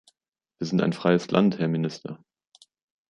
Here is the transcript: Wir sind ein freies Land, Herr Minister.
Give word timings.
Wir 0.57 0.65
sind 0.65 0.81
ein 0.81 0.93
freies 0.93 1.29
Land, 1.29 1.59
Herr 1.59 1.67
Minister. 1.67 2.23